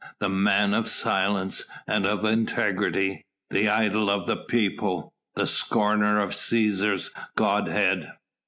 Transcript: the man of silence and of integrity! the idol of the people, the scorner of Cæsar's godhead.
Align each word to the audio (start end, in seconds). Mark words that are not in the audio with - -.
the 0.19 0.27
man 0.29 0.73
of 0.73 0.87
silence 0.89 1.63
and 1.85 2.07
of 2.07 2.25
integrity! 2.25 3.23
the 3.51 3.69
idol 3.69 4.09
of 4.09 4.25
the 4.25 4.35
people, 4.35 5.13
the 5.35 5.45
scorner 5.45 6.17
of 6.19 6.31
Cæsar's 6.31 7.11
godhead. 7.35 8.11